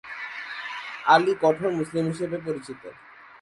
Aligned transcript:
আলী 1.05 1.33
কঠোর 1.41 1.69
মুসলিম 1.79 2.05
হিসেবে 2.11 2.37
পরিচিত। 2.45 2.81